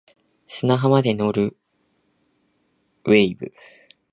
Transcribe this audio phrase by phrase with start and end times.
[0.47, 1.55] 砂浜まで乗る
[3.05, 3.51] wave